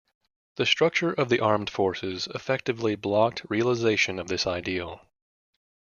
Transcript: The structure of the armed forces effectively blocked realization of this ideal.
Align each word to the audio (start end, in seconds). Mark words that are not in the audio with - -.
The 0.55 0.65
structure 0.65 1.13
of 1.13 1.29
the 1.29 1.39
armed 1.41 1.69
forces 1.69 2.27
effectively 2.33 2.95
blocked 2.95 3.45
realization 3.49 4.17
of 4.17 4.29
this 4.29 4.47
ideal. 4.47 4.99